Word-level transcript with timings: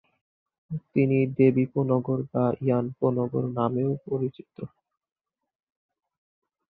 তিনি 0.93 1.17
"দেবী 1.37 1.65
পো 1.71 1.79
নগর" 1.91 2.19
বা 2.29 2.45
"ইয়ান 2.61 2.85
পো 2.97 3.07
নগর" 3.17 3.43
নামেও 3.57 3.91
পরিচিত। 4.05 4.55